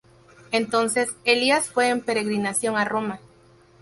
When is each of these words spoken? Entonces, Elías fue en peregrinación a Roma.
Entonces, 0.51 1.15
Elías 1.25 1.69
fue 1.69 1.89
en 1.89 2.01
peregrinación 2.01 2.75
a 2.75 2.85
Roma. 2.85 3.19